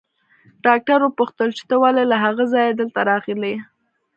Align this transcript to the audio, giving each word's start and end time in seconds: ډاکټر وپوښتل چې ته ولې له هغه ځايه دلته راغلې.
ډاکټر 0.65 0.99
وپوښتل 1.03 1.49
چې 1.57 1.63
ته 1.69 1.75
ولې 1.83 2.03
له 2.11 2.17
هغه 2.23 2.43
ځايه 2.53 2.71
دلته 2.79 2.99
راغلې. 3.09 3.55